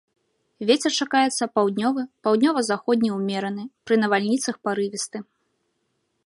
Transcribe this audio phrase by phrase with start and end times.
[0.69, 5.17] Вецер чакаецца паўднёвы, паўднёва-заходні ўмераны, пры навальніцах парывісты.